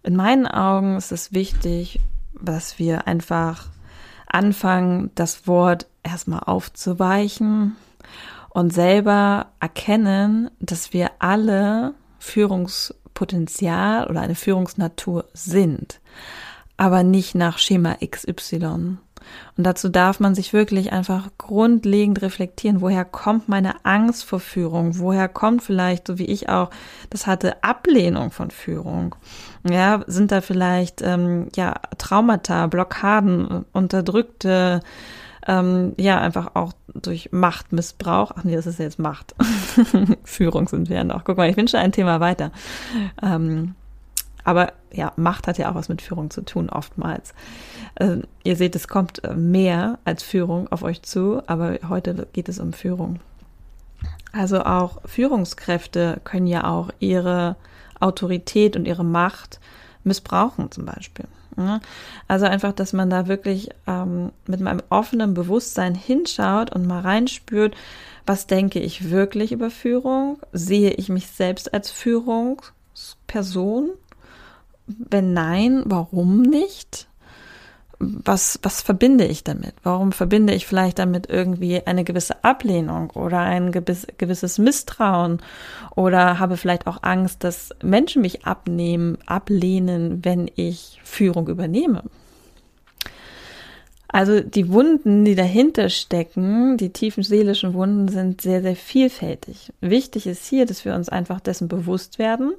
In 0.03 0.15
meinen 0.15 0.47
Augen 0.47 0.97
ist 0.97 1.11
es 1.11 1.31
wichtig, 1.31 1.99
dass 2.33 2.79
wir 2.79 3.07
einfach 3.07 3.67
anfangen, 4.25 5.11
das 5.15 5.47
Wort 5.47 5.87
erstmal 6.03 6.41
aufzuweichen 6.41 7.75
und 8.49 8.73
selber 8.73 9.47
erkennen, 9.59 10.49
dass 10.59 10.93
wir 10.93 11.11
alle 11.19 11.93
Führungspotenzial 13.11 14.07
oder 14.09 14.21
eine 14.21 14.35
Führungsnatur 14.35 15.25
sind, 15.33 15.99
aber 16.77 17.03
nicht 17.03 17.35
nach 17.35 17.57
Schema 17.57 17.97
XY. 18.05 18.97
Und 19.55 19.63
dazu 19.63 19.87
darf 19.87 20.19
man 20.19 20.33
sich 20.33 20.51
wirklich 20.51 20.91
einfach 20.91 21.29
grundlegend 21.37 22.23
reflektieren, 22.23 22.81
woher 22.81 23.05
kommt 23.05 23.47
meine 23.47 23.85
Angst 23.85 24.23
vor 24.25 24.39
Führung, 24.39 24.97
woher 24.97 25.29
kommt 25.29 25.61
vielleicht, 25.61 26.07
so 26.07 26.17
wie 26.17 26.25
ich 26.25 26.49
auch 26.49 26.71
das 27.11 27.27
hatte, 27.27 27.63
Ablehnung 27.63 28.31
von 28.31 28.49
Führung. 28.49 29.15
Ja, 29.69 30.03
sind 30.07 30.31
da 30.31 30.41
vielleicht 30.41 31.03
ähm, 31.03 31.49
ja 31.55 31.75
Traumata, 31.99 32.65
Blockaden, 32.65 33.65
unterdrückte 33.73 34.79
ähm, 35.47 35.93
ja, 35.97 36.19
einfach 36.19 36.51
auch 36.55 36.73
durch 36.93 37.31
Machtmissbrauch. 37.31 38.31
Ach 38.35 38.43
nee, 38.43 38.55
das 38.55 38.67
ist 38.67 38.79
jetzt 38.79 38.99
Macht. 38.99 39.35
Führung 40.23 40.67
sind 40.67 40.89
wir 40.89 40.97
ja 40.97 41.03
noch. 41.03 41.23
Guck 41.23 41.37
mal, 41.37 41.49
ich 41.49 41.55
bin 41.55 41.67
schon 41.67 41.79
ein 41.79 41.91
Thema 41.91 42.19
weiter. 42.19 42.51
Ähm, 43.21 43.75
aber 44.43 44.73
ja, 44.91 45.13
Macht 45.15 45.47
hat 45.47 45.57
ja 45.57 45.71
auch 45.71 45.75
was 45.75 45.89
mit 45.89 46.01
Führung 46.01 46.29
zu 46.29 46.41
tun, 46.41 46.69
oftmals. 46.69 47.33
Äh, 47.95 48.17
ihr 48.43 48.55
seht, 48.55 48.75
es 48.75 48.87
kommt 48.87 49.23
äh, 49.23 49.33
mehr 49.33 49.99
als 50.05 50.23
Führung 50.23 50.71
auf 50.71 50.83
euch 50.83 51.01
zu, 51.03 51.41
aber 51.47 51.77
heute 51.87 52.27
geht 52.33 52.49
es 52.49 52.59
um 52.59 52.73
Führung. 52.73 53.19
Also 54.33 54.63
auch 54.63 55.01
Führungskräfte 55.05 56.21
können 56.23 56.47
ja 56.47 56.65
auch 56.65 56.89
ihre 56.99 57.55
Autorität 57.99 58.75
und 58.75 58.85
ihre 58.85 59.03
Macht 59.03 59.59
missbrauchen 60.03 60.71
zum 60.71 60.85
Beispiel. 60.85 61.25
Also 62.27 62.45
einfach, 62.45 62.73
dass 62.73 62.93
man 62.93 63.09
da 63.09 63.27
wirklich 63.27 63.69
ähm, 63.87 64.31
mit 64.47 64.61
meinem 64.61 64.81
offenen 64.89 65.33
Bewusstsein 65.33 65.95
hinschaut 65.95 66.73
und 66.73 66.87
mal 66.87 67.01
reinspürt, 67.01 67.75
was 68.25 68.47
denke 68.47 68.79
ich 68.79 69.09
wirklich 69.09 69.51
über 69.51 69.69
Führung? 69.69 70.39
Sehe 70.53 70.91
ich 70.91 71.09
mich 71.09 71.27
selbst 71.27 71.73
als 71.73 71.91
Führungsperson? 71.91 73.89
Wenn 74.87 75.33
nein, 75.33 75.83
warum 75.85 76.41
nicht? 76.41 77.07
Was, 78.01 78.59
was 78.63 78.81
verbinde 78.81 79.25
ich 79.25 79.43
damit? 79.43 79.73
Warum 79.83 80.11
verbinde 80.11 80.53
ich 80.53 80.65
vielleicht 80.65 80.99
damit 80.99 81.29
irgendwie 81.29 81.85
eine 81.85 82.03
gewisse 82.03 82.43
Ablehnung 82.43 83.11
oder 83.11 83.39
ein 83.39 83.71
gewisses 83.71 84.57
Misstrauen 84.57 85.41
oder 85.95 86.39
habe 86.39 86.57
vielleicht 86.57 86.87
auch 86.87 87.03
Angst, 87.03 87.43
dass 87.43 87.69
Menschen 87.83 88.21
mich 88.21 88.45
abnehmen, 88.45 89.17
ablehnen, 89.25 90.25
wenn 90.25 90.49
ich 90.55 90.99
Führung 91.03 91.47
übernehme? 91.47 92.03
Also 94.11 94.41
die 94.41 94.69
Wunden, 94.69 95.23
die 95.23 95.35
dahinter 95.35 95.87
stecken, 95.89 96.75
die 96.75 96.91
tiefen 96.91 97.23
seelischen 97.23 97.73
Wunden 97.73 98.09
sind 98.09 98.41
sehr, 98.41 98.61
sehr 98.61 98.75
vielfältig. 98.75 99.71
Wichtig 99.79 100.27
ist 100.27 100.45
hier, 100.45 100.65
dass 100.65 100.83
wir 100.83 100.95
uns 100.95 101.07
einfach 101.07 101.39
dessen 101.39 101.69
bewusst 101.69 102.19
werden 102.19 102.53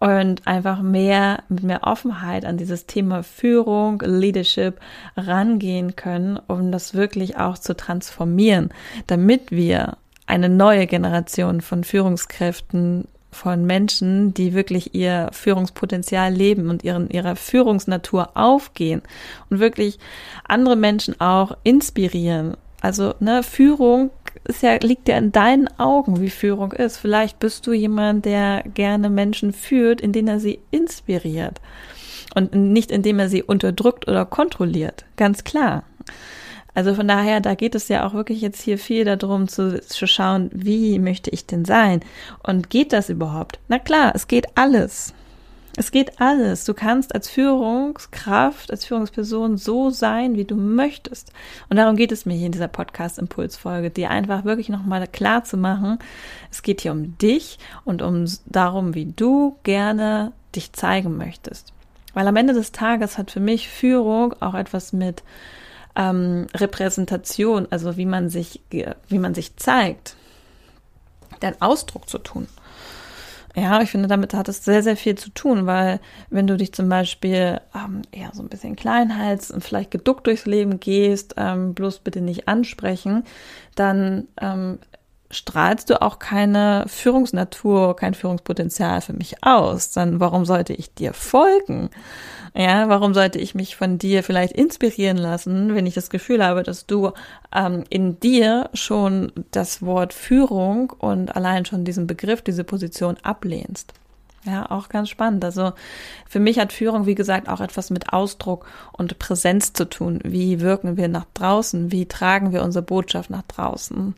und 0.00 0.46
einfach 0.46 0.82
mehr 0.82 1.44
mit 1.48 1.62
mehr 1.62 1.84
Offenheit 1.84 2.44
an 2.44 2.58
dieses 2.58 2.84
Thema 2.84 3.22
Führung, 3.22 4.02
Leadership 4.04 4.80
rangehen 5.16 5.96
können, 5.96 6.38
um 6.46 6.70
das 6.70 6.92
wirklich 6.92 7.38
auch 7.38 7.56
zu 7.56 7.74
transformieren, 7.74 8.68
damit 9.06 9.50
wir 9.50 9.96
eine 10.26 10.50
neue 10.50 10.86
Generation 10.86 11.62
von 11.62 11.84
Führungskräften 11.84 13.08
von 13.32 13.64
Menschen, 13.64 14.34
die 14.34 14.52
wirklich 14.52 14.94
ihr 14.94 15.30
Führungspotenzial 15.32 16.32
leben 16.32 16.68
und 16.68 16.84
ihren, 16.84 17.10
ihrer 17.10 17.34
Führungsnatur 17.34 18.30
aufgehen 18.34 19.02
und 19.50 19.58
wirklich 19.58 19.98
andere 20.46 20.76
Menschen 20.76 21.20
auch 21.20 21.56
inspirieren. 21.64 22.56
Also, 22.80 23.14
ne, 23.20 23.42
Führung 23.42 24.10
ist 24.44 24.62
ja, 24.62 24.74
liegt 24.74 25.08
ja 25.08 25.16
in 25.16 25.32
deinen 25.32 25.68
Augen, 25.78 26.20
wie 26.20 26.30
Führung 26.30 26.72
ist. 26.72 26.98
Vielleicht 26.98 27.38
bist 27.38 27.66
du 27.66 27.72
jemand, 27.72 28.24
der 28.24 28.62
gerne 28.74 29.08
Menschen 29.08 29.52
führt, 29.52 30.00
indem 30.00 30.28
er 30.28 30.40
sie 30.40 30.60
inspiriert. 30.70 31.60
Und 32.34 32.54
nicht 32.54 32.90
indem 32.90 33.18
er 33.18 33.28
sie 33.28 33.42
unterdrückt 33.42 34.08
oder 34.08 34.24
kontrolliert. 34.24 35.04
Ganz 35.16 35.44
klar. 35.44 35.84
Also 36.74 36.94
von 36.94 37.06
daher, 37.06 37.40
da 37.40 37.54
geht 37.54 37.74
es 37.74 37.88
ja 37.88 38.06
auch 38.06 38.14
wirklich 38.14 38.40
jetzt 38.40 38.62
hier 38.62 38.78
viel 38.78 39.04
darum 39.04 39.48
zu, 39.48 39.80
zu 39.80 40.06
schauen, 40.06 40.50
wie 40.52 40.98
möchte 40.98 41.30
ich 41.30 41.46
denn 41.46 41.64
sein? 41.64 42.00
Und 42.42 42.70
geht 42.70 42.92
das 42.92 43.10
überhaupt? 43.10 43.58
Na 43.68 43.78
klar, 43.78 44.12
es 44.14 44.26
geht 44.26 44.46
alles. 44.56 45.12
Es 45.76 45.90
geht 45.90 46.20
alles. 46.20 46.64
Du 46.64 46.74
kannst 46.74 47.14
als 47.14 47.30
Führungskraft, 47.30 48.70
als 48.70 48.84
Führungsperson 48.84 49.56
so 49.56 49.88
sein, 49.88 50.34
wie 50.36 50.44
du 50.44 50.54
möchtest. 50.54 51.32
Und 51.70 51.76
darum 51.78 51.96
geht 51.96 52.12
es 52.12 52.26
mir 52.26 52.34
hier 52.34 52.46
in 52.46 52.52
dieser 52.52 52.68
Podcast-Impulsfolge, 52.68 53.90
dir 53.90 54.10
einfach 54.10 54.44
wirklich 54.44 54.68
nochmal 54.68 55.06
klar 55.06 55.44
zu 55.44 55.56
machen, 55.56 55.98
es 56.50 56.62
geht 56.62 56.82
hier 56.82 56.92
um 56.92 57.16
dich 57.16 57.58
und 57.84 58.02
um 58.02 58.26
darum, 58.46 58.94
wie 58.94 59.06
du 59.06 59.56
gerne 59.62 60.32
dich 60.54 60.74
zeigen 60.74 61.16
möchtest. 61.16 61.72
Weil 62.12 62.28
am 62.28 62.36
Ende 62.36 62.52
des 62.52 62.72
Tages 62.72 63.16
hat 63.16 63.30
für 63.30 63.40
mich 63.40 63.68
Führung 63.68 64.34
auch 64.40 64.54
etwas 64.54 64.92
mit 64.92 65.22
ähm, 65.96 66.46
Repräsentation, 66.54 67.66
also 67.70 67.96
wie 67.96 68.06
man 68.06 68.28
sich, 68.30 68.60
wie 68.70 69.18
man 69.18 69.34
sich 69.34 69.56
zeigt, 69.56 70.16
dein 71.40 71.60
Ausdruck 71.60 72.08
zu 72.08 72.18
tun. 72.18 72.46
Ja, 73.54 73.82
ich 73.82 73.90
finde, 73.90 74.08
damit 74.08 74.32
hat 74.32 74.48
es 74.48 74.64
sehr, 74.64 74.82
sehr 74.82 74.96
viel 74.96 75.14
zu 75.14 75.28
tun, 75.30 75.66
weil 75.66 76.00
wenn 76.30 76.46
du 76.46 76.56
dich 76.56 76.72
zum 76.72 76.88
Beispiel 76.88 77.60
ähm, 77.74 78.00
eher 78.10 78.30
so 78.32 78.42
ein 78.42 78.48
bisschen 78.48 78.76
klein 78.76 79.10
hältst 79.10 79.50
und 79.50 79.62
vielleicht 79.62 79.90
geduckt 79.90 80.26
durchs 80.26 80.46
Leben 80.46 80.80
gehst, 80.80 81.34
ähm, 81.36 81.74
bloß 81.74 81.98
bitte 81.98 82.22
nicht 82.22 82.48
ansprechen, 82.48 83.24
dann 83.74 84.26
ähm, 84.40 84.78
strahlst 85.32 85.90
du 85.90 86.00
auch 86.00 86.18
keine 86.18 86.84
Führungsnatur, 86.86 87.96
kein 87.96 88.14
Führungspotenzial 88.14 89.00
für 89.00 89.14
mich 89.14 89.42
aus. 89.42 89.90
Dann 89.90 90.20
warum 90.20 90.44
sollte 90.44 90.74
ich 90.74 90.94
dir 90.94 91.12
folgen? 91.12 91.90
Ja, 92.54 92.88
warum 92.90 93.14
sollte 93.14 93.38
ich 93.38 93.54
mich 93.54 93.76
von 93.76 93.96
dir 93.96 94.22
vielleicht 94.22 94.52
inspirieren 94.52 95.16
lassen, 95.16 95.74
wenn 95.74 95.86
ich 95.86 95.94
das 95.94 96.10
Gefühl 96.10 96.44
habe, 96.44 96.62
dass 96.62 96.86
du 96.86 97.12
ähm, 97.54 97.84
in 97.88 98.20
dir 98.20 98.68
schon 98.74 99.32
das 99.52 99.80
Wort 99.80 100.12
Führung 100.12 100.90
und 100.90 101.34
allein 101.34 101.64
schon 101.64 101.84
diesen 101.84 102.06
Begriff, 102.06 102.42
diese 102.42 102.64
Position 102.64 103.16
ablehnst? 103.22 103.94
Ja, 104.44 104.68
auch 104.70 104.88
ganz 104.88 105.08
spannend. 105.08 105.44
Also 105.44 105.72
für 106.28 106.40
mich 106.40 106.58
hat 106.58 106.72
Führung, 106.72 107.06
wie 107.06 107.14
gesagt, 107.14 107.48
auch 107.48 107.60
etwas 107.60 107.90
mit 107.90 108.12
Ausdruck 108.12 108.66
und 108.90 109.18
Präsenz 109.20 109.72
zu 109.72 109.88
tun. 109.88 110.18
Wie 110.24 110.60
wirken 110.60 110.96
wir 110.96 111.06
nach 111.06 111.26
draußen? 111.34 111.92
Wie 111.92 112.06
tragen 112.06 112.52
wir 112.52 112.62
unsere 112.64 112.82
Botschaft 112.82 113.30
nach 113.30 113.42
draußen? 113.42 114.14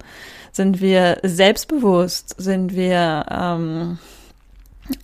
Sind 0.50 0.80
wir 0.80 1.18
selbstbewusst? 1.22 2.36
Sind 2.38 2.74
wir, 2.74 3.26
ähm, 3.30 3.98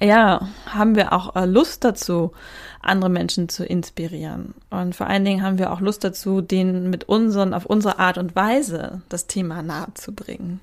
ja, 0.00 0.48
haben 0.64 0.94
wir 0.94 1.12
auch 1.12 1.36
äh, 1.36 1.44
Lust 1.44 1.84
dazu, 1.84 2.32
andere 2.80 3.10
Menschen 3.10 3.50
zu 3.50 3.66
inspirieren. 3.66 4.54
Und 4.70 4.94
vor 4.94 5.06
allen 5.06 5.26
Dingen 5.26 5.42
haben 5.42 5.58
wir 5.58 5.70
auch 5.70 5.80
Lust 5.80 6.02
dazu, 6.02 6.40
denen 6.40 6.88
mit 6.88 7.04
unseren, 7.04 7.52
auf 7.52 7.66
unsere 7.66 7.98
Art 7.98 8.16
und 8.16 8.34
Weise 8.34 9.02
das 9.10 9.26
Thema 9.26 9.60
nahe 9.62 9.88
zu 9.92 10.12
bringen. 10.14 10.60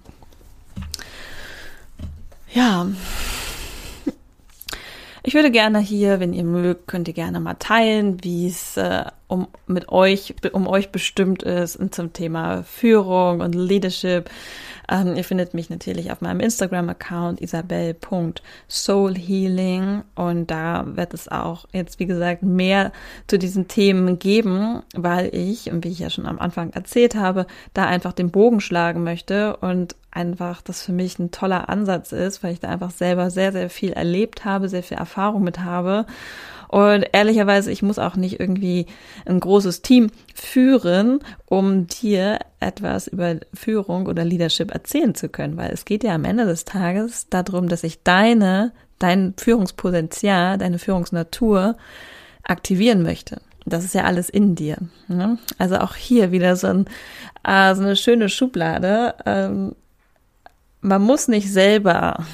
Ja. 2.51 2.87
Ich 5.27 5.33
würde 5.33 5.51
gerne 5.51 5.79
hier, 5.79 6.21
wenn 6.21 6.31
ihr 6.31 6.45
mögt, 6.45 6.87
könnt 6.87 7.09
ihr 7.09 7.13
gerne 7.13 7.41
mal 7.41 7.55
teilen, 7.55 8.23
wie 8.23 8.47
es 8.47 8.77
äh, 8.77 9.03
um 9.27 9.49
mit 9.67 9.89
euch, 9.89 10.33
um 10.53 10.67
euch 10.67 10.93
bestimmt 10.93 11.43
ist 11.43 11.77
zum 11.93 12.13
Thema 12.13 12.63
Führung 12.63 13.41
und 13.41 13.53
Leadership. 13.53 14.29
Ähm, 14.89 15.17
ihr 15.17 15.25
findet 15.25 15.53
mich 15.53 15.69
natürlich 15.69 16.13
auf 16.13 16.21
meinem 16.21 16.39
Instagram-Account 16.39 17.41
isabel.soulhealing 17.41 20.03
und 20.15 20.49
da 20.49 20.85
wird 20.95 21.13
es 21.13 21.27
auch 21.27 21.65
jetzt, 21.73 21.99
wie 21.99 22.05
gesagt, 22.05 22.43
mehr 22.43 22.93
zu 23.27 23.37
diesen 23.37 23.67
Themen 23.67 24.19
geben, 24.19 24.81
weil 24.95 25.35
ich, 25.35 25.69
und 25.69 25.83
wie 25.83 25.89
ich 25.89 25.99
ja 25.99 26.09
schon 26.09 26.25
am 26.25 26.39
Anfang 26.39 26.71
erzählt 26.71 27.15
habe, 27.15 27.47
da 27.73 27.85
einfach 27.85 28.13
den 28.13 28.31
Bogen 28.31 28.61
schlagen 28.61 29.03
möchte 29.03 29.57
und 29.57 29.97
einfach 30.17 30.61
das 30.61 30.81
für 30.81 30.91
mich 30.91 31.19
ein 31.19 31.31
toller 31.31 31.69
Ansatz 31.69 32.11
ist, 32.11 32.43
weil 32.43 32.53
ich 32.53 32.59
da 32.59 32.69
einfach 32.69 32.91
selber 32.91 33.29
sehr, 33.29 33.51
sehr 33.51 33.69
viel 33.69 33.93
erlebt 33.93 34.43
habe, 34.45 34.67
sehr 34.67 34.83
viel 34.83 34.97
Erfahrung 34.97 35.43
mit 35.43 35.59
habe 35.59 36.05
und 36.67 37.05
ehrlicherweise, 37.13 37.71
ich 37.71 37.81
muss 37.81 37.99
auch 37.99 38.15
nicht 38.15 38.39
irgendwie 38.39 38.87
ein 39.25 39.39
großes 39.39 39.81
Team 39.81 40.11
führen, 40.33 41.19
um 41.45 41.87
dir 41.87 42.39
etwas 42.59 43.07
über 43.07 43.35
Führung 43.53 44.07
oder 44.07 44.25
Leadership 44.25 44.71
erzählen 44.71 45.15
zu 45.15 45.29
können, 45.29 45.57
weil 45.57 45.71
es 45.71 45.85
geht 45.85 46.03
ja 46.03 46.13
am 46.13 46.25
Ende 46.25 46.45
des 46.45 46.65
Tages 46.65 47.27
darum, 47.29 47.69
dass 47.69 47.83
ich 47.83 48.03
deine, 48.03 48.73
dein 48.99 49.33
Führungspotenzial, 49.37 50.57
deine 50.57 50.79
Führungsnatur 50.79 51.77
aktivieren 52.43 53.01
möchte. 53.01 53.41
Das 53.65 53.83
ist 53.83 53.93
ja 53.93 54.03
alles 54.03 54.29
in 54.29 54.55
dir. 54.55 54.77
Ne? 55.07 55.37
Also 55.57 55.77
auch 55.77 55.95
hier 55.95 56.31
wieder 56.31 56.55
so, 56.55 56.67
ein, 56.67 56.85
äh, 57.43 57.75
so 57.75 57.83
eine 57.83 57.95
schöne 57.95 58.29
Schublade. 58.29 59.15
Ähm, 59.25 59.75
man 60.81 61.01
muss 61.01 61.27
nicht 61.27 61.51
selber 61.51 62.25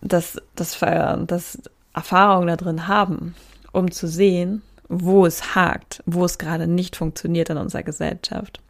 das, 0.00 0.40
das, 0.54 0.78
das 1.26 1.58
Erfahrung 1.94 2.46
da 2.46 2.56
drin 2.56 2.88
haben, 2.88 3.34
um 3.72 3.90
zu 3.90 4.06
sehen, 4.06 4.62
wo 4.88 5.26
es 5.26 5.54
hakt, 5.54 6.02
wo 6.06 6.24
es 6.24 6.38
gerade 6.38 6.66
nicht 6.66 6.96
funktioniert 6.96 7.50
in 7.50 7.56
unserer 7.56 7.82
Gesellschaft. 7.82 8.60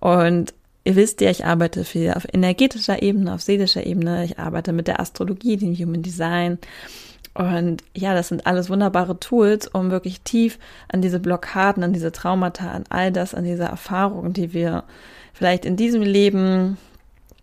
Und 0.00 0.54
ihr 0.84 0.96
wisst 0.96 1.20
ja, 1.20 1.30
ich 1.30 1.44
arbeite 1.44 1.84
viel 1.84 2.12
auf 2.12 2.26
energetischer 2.32 3.02
Ebene, 3.02 3.34
auf 3.34 3.42
seelischer 3.42 3.86
Ebene. 3.86 4.24
Ich 4.24 4.38
arbeite 4.38 4.72
mit 4.72 4.88
der 4.88 5.00
Astrologie, 5.00 5.56
dem 5.56 5.74
Human 5.74 6.02
Design. 6.02 6.58
Und 7.34 7.84
ja, 7.94 8.14
das 8.14 8.28
sind 8.28 8.46
alles 8.46 8.68
wunderbare 8.68 9.18
Tools, 9.20 9.68
um 9.68 9.90
wirklich 9.90 10.20
tief 10.22 10.58
an 10.88 11.02
diese 11.02 11.20
Blockaden, 11.20 11.84
an 11.84 11.92
diese 11.92 12.12
Traumata, 12.12 12.70
an 12.70 12.84
all 12.88 13.12
das, 13.12 13.34
an 13.34 13.44
diese 13.44 13.64
Erfahrungen, 13.64 14.32
die 14.32 14.52
wir 14.52 14.84
vielleicht 15.32 15.64
in 15.64 15.76
diesem 15.76 16.02
Leben, 16.02 16.78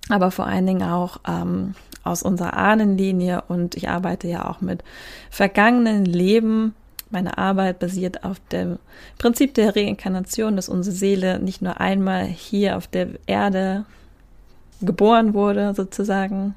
aber 0.09 0.31
vor 0.31 0.45
allen 0.45 0.65
Dingen 0.65 0.83
auch 0.83 1.17
ähm, 1.27 1.75
aus 2.03 2.23
unserer 2.23 2.55
Ahnenlinie. 2.55 3.43
Und 3.47 3.75
ich 3.75 3.89
arbeite 3.89 4.27
ja 4.27 4.49
auch 4.49 4.61
mit 4.61 4.83
vergangenen 5.29 6.05
Leben. 6.05 6.75
Meine 7.09 7.37
Arbeit 7.37 7.79
basiert 7.79 8.23
auf 8.23 8.39
dem 8.51 8.77
Prinzip 9.17 9.53
der 9.53 9.75
Reinkarnation, 9.75 10.55
dass 10.55 10.69
unsere 10.69 10.95
Seele 10.95 11.39
nicht 11.39 11.61
nur 11.61 11.79
einmal 11.79 12.25
hier 12.25 12.77
auf 12.77 12.87
der 12.87 13.09
Erde 13.25 13.85
geboren 14.81 15.33
wurde, 15.33 15.73
sozusagen, 15.73 16.55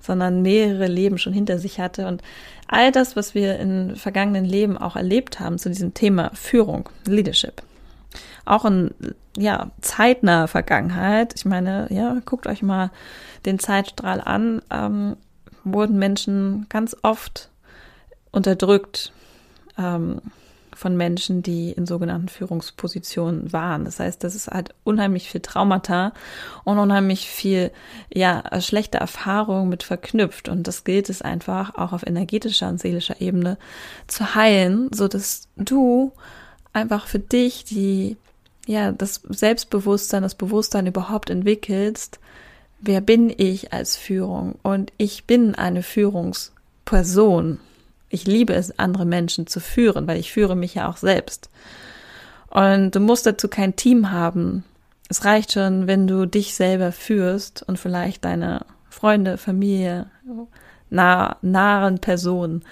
sondern 0.00 0.42
mehrere 0.42 0.86
Leben 0.86 1.18
schon 1.18 1.32
hinter 1.32 1.58
sich 1.58 1.80
hatte. 1.80 2.06
Und 2.06 2.22
all 2.66 2.92
das, 2.92 3.16
was 3.16 3.34
wir 3.34 3.58
in 3.58 3.96
vergangenen 3.96 4.44
Leben 4.44 4.76
auch 4.76 4.96
erlebt 4.96 5.40
haben 5.40 5.58
zu 5.58 5.68
diesem 5.68 5.94
Thema 5.94 6.30
Führung, 6.34 6.88
Leadership, 7.06 7.62
auch 8.44 8.64
in 8.64 8.94
ja, 9.36 9.70
zeitnaher 9.80 10.48
Vergangenheit, 10.48 11.34
ich 11.36 11.44
meine, 11.44 11.88
ja, 11.90 12.16
guckt 12.24 12.46
euch 12.46 12.62
mal 12.62 12.90
den 13.46 13.58
Zeitstrahl 13.58 14.20
an, 14.20 14.62
ähm, 14.70 15.16
wurden 15.64 15.98
Menschen 15.98 16.66
ganz 16.68 16.96
oft 17.02 17.50
unterdrückt, 18.30 19.12
ähm, 19.78 20.20
von 20.74 20.96
Menschen, 20.96 21.42
die 21.42 21.72
in 21.72 21.86
sogenannten 21.86 22.28
Führungspositionen 22.28 23.52
waren. 23.52 23.84
Das 23.84 24.00
heißt, 24.00 24.22
das 24.24 24.34
ist 24.34 24.48
halt 24.48 24.74
unheimlich 24.84 25.30
viel 25.30 25.40
Traumata 25.40 26.12
und 26.64 26.78
unheimlich 26.78 27.28
viel, 27.28 27.70
ja, 28.12 28.42
schlechte 28.60 28.98
Erfahrungen 28.98 29.68
mit 29.68 29.82
verknüpft. 29.82 30.48
Und 30.48 30.66
das 30.66 30.84
gilt 30.84 31.08
es 31.08 31.22
einfach 31.22 31.76
auch 31.76 31.92
auf 31.92 32.06
energetischer 32.06 32.68
und 32.68 32.80
seelischer 32.80 33.20
Ebene 33.20 33.58
zu 34.06 34.34
heilen, 34.34 34.88
so 34.92 35.08
dass 35.08 35.48
du 35.56 36.12
einfach 36.74 37.06
für 37.06 37.18
dich 37.18 37.64
die, 37.64 38.16
ja, 38.66 38.92
das 38.92 39.22
Selbstbewusstsein, 39.28 40.22
das 40.22 40.34
Bewusstsein 40.34 40.86
überhaupt 40.86 41.30
entwickelst. 41.30 42.20
Wer 42.80 43.00
bin 43.00 43.32
ich 43.34 43.72
als 43.72 43.96
Führung? 43.96 44.56
Und 44.62 44.92
ich 44.98 45.24
bin 45.24 45.54
eine 45.54 45.82
Führungsperson. 45.82 47.60
Ich 48.10 48.26
liebe 48.26 48.54
es, 48.54 48.78
andere 48.78 49.06
Menschen 49.06 49.46
zu 49.46 49.60
führen, 49.60 50.06
weil 50.06 50.18
ich 50.18 50.32
führe 50.32 50.56
mich 50.56 50.74
ja 50.74 50.88
auch 50.88 50.98
selbst. 50.98 51.48
Und 52.50 52.94
du 52.94 53.00
musst 53.00 53.26
dazu 53.26 53.48
kein 53.48 53.74
Team 53.74 54.10
haben. 54.10 54.64
Es 55.08 55.24
reicht 55.24 55.52
schon, 55.52 55.86
wenn 55.86 56.06
du 56.06 56.26
dich 56.26 56.54
selber 56.54 56.92
führst 56.92 57.62
und 57.62 57.78
vielleicht 57.78 58.24
deine 58.24 58.64
Freunde, 58.90 59.38
Familie, 59.38 60.06
nah, 60.90 61.36
nahen 61.42 61.98
Personen. 61.98 62.62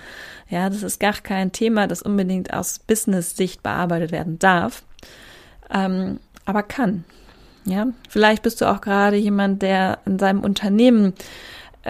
Ja, 0.48 0.68
das 0.68 0.82
ist 0.82 1.00
gar 1.00 1.14
kein 1.14 1.52
Thema, 1.52 1.86
das 1.86 2.02
unbedingt 2.02 2.52
aus 2.52 2.78
Business-Sicht 2.78 3.62
bearbeitet 3.62 4.12
werden 4.12 4.38
darf, 4.38 4.82
ähm, 5.70 6.20
aber 6.44 6.62
kann. 6.62 7.04
Ja, 7.64 7.86
vielleicht 8.08 8.42
bist 8.42 8.60
du 8.60 8.70
auch 8.70 8.80
gerade 8.80 9.16
jemand, 9.16 9.62
der 9.62 9.98
in 10.04 10.18
seinem 10.18 10.40
Unternehmen 10.40 11.14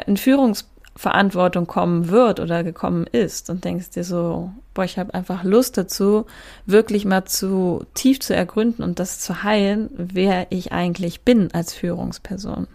in 0.07 0.17
Führungs 0.17 0.69
Verantwortung 0.95 1.67
kommen 1.67 2.09
wird 2.09 2.39
oder 2.39 2.65
gekommen 2.65 3.07
ist 3.11 3.49
und 3.49 3.65
denkst 3.65 3.91
dir 3.91 4.05
so, 4.05 4.53
boah, 4.75 4.85
ich 4.85 4.99
habe 4.99 5.15
einfach 5.15 5.43
Lust 5.43 5.79
dazu, 5.79 6.27
wirklich 6.67 7.05
mal 7.05 7.25
zu 7.25 7.87
tief 7.95 8.21
zu 8.21 8.37
ergründen 8.37 8.83
und 8.83 8.99
das 8.99 9.19
zu 9.19 9.43
heilen, 9.43 9.89
wer 9.97 10.47
ich 10.51 10.73
eigentlich 10.73 11.23
bin 11.23 11.49
als 11.55 11.73
Führungsperson. 11.73 12.67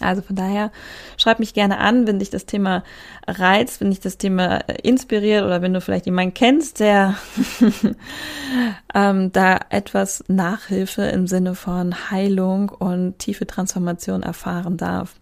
Also 0.00 0.22
von 0.22 0.36
daher 0.36 0.72
schreib 1.16 1.38
mich 1.38 1.54
gerne 1.54 1.78
an, 1.78 2.06
wenn 2.06 2.18
dich 2.18 2.30
das 2.30 2.46
Thema 2.46 2.82
reizt, 3.26 3.80
wenn 3.80 3.90
dich 3.90 4.00
das 4.00 4.18
Thema 4.18 4.56
inspiriert 4.82 5.44
oder 5.44 5.62
wenn 5.62 5.74
du 5.74 5.80
vielleicht 5.80 6.06
jemanden 6.06 6.34
kennst, 6.34 6.80
der 6.80 7.16
ähm, 8.94 9.32
da 9.32 9.60
etwas 9.70 10.24
Nachhilfe 10.28 11.02
im 11.02 11.26
Sinne 11.26 11.54
von 11.54 12.10
Heilung 12.10 12.70
und 12.70 13.18
tiefe 13.18 13.46
Transformation 13.46 14.22
erfahren 14.22 14.76
darf. 14.76 15.14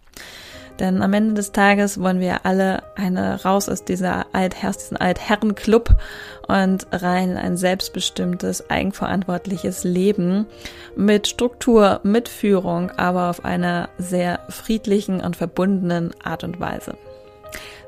Denn 0.81 1.03
am 1.03 1.13
Ende 1.13 1.35
des 1.35 1.51
Tages 1.51 2.01
wollen 2.01 2.19
wir 2.19 2.43
alle 2.43 2.81
eine 2.95 3.43
raus 3.43 3.69
aus 3.69 3.85
dieser 3.85 4.25
Altherr, 4.33 4.71
diesen 4.71 4.97
Altherrenclub 4.97 5.95
und 6.47 6.87
rein 6.91 7.29
in 7.29 7.37
ein 7.37 7.55
selbstbestimmtes, 7.55 8.67
eigenverantwortliches 8.71 9.83
Leben 9.83 10.47
mit 10.95 11.27
Struktur, 11.27 11.99
mit 12.01 12.27
Führung, 12.27 12.89
aber 12.97 13.29
auf 13.29 13.45
einer 13.45 13.89
sehr 13.99 14.39
friedlichen 14.49 15.21
und 15.21 15.35
verbundenen 15.35 16.15
Art 16.23 16.43
und 16.43 16.59
Weise. 16.59 16.95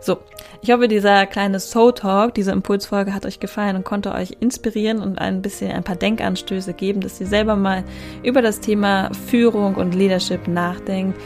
So, 0.03 0.17
ich 0.61 0.69
hoffe, 0.69 0.89
dieser 0.89 1.25
kleine 1.25 1.61
Soul 1.61 1.93
Talk, 1.93 2.33
diese 2.33 2.51
Impulsfolge 2.51 3.13
hat 3.13 3.25
euch 3.25 3.39
gefallen 3.39 3.77
und 3.77 3.85
konnte 3.85 4.11
euch 4.11 4.35
inspirieren 4.41 4.99
und 4.99 5.17
ein 5.17 5.41
bisschen 5.41 5.71
ein 5.71 5.85
paar 5.85 5.95
Denkanstöße 5.95 6.73
geben, 6.73 6.99
dass 6.99 7.21
ihr 7.21 7.27
selber 7.27 7.55
mal 7.55 7.85
über 8.21 8.41
das 8.41 8.59
Thema 8.59 9.11
Führung 9.27 9.75
und 9.75 9.95
Leadership 9.95 10.45
nachdenkt. 10.49 11.17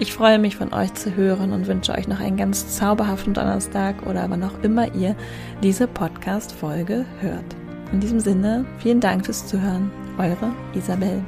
Ich 0.00 0.12
freue 0.12 0.40
mich 0.40 0.56
von 0.56 0.74
euch 0.74 0.92
zu 0.94 1.14
hören 1.14 1.52
und 1.52 1.68
wünsche 1.68 1.92
euch 1.92 2.08
noch 2.08 2.18
einen 2.18 2.36
ganz 2.36 2.76
zauberhaften 2.76 3.34
Donnerstag 3.34 4.04
oder 4.04 4.28
wann 4.28 4.42
auch 4.42 4.64
immer 4.64 4.92
ihr 4.96 5.14
diese 5.62 5.86
Podcast-Folge 5.86 7.06
hört. 7.20 7.56
In 7.92 8.00
diesem 8.00 8.18
Sinne, 8.18 8.64
vielen 8.78 8.98
Dank 8.98 9.26
fürs 9.26 9.46
Zuhören. 9.46 9.92
Eure 10.18 10.52
Isabel. 10.74 11.22